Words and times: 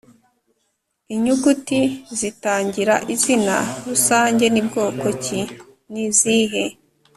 inyuguti 1.13 1.79
zitangira 2.19 2.95
izina 3.13 3.55
rusange 3.87 4.45
ni 4.53 4.61
bwoko 4.67 5.07
ki? 5.23 5.41
ni 5.91 6.01
izihe? 6.09 6.63